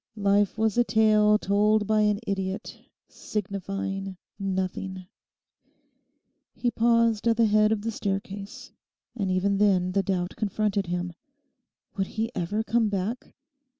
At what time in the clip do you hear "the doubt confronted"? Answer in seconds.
9.91-10.87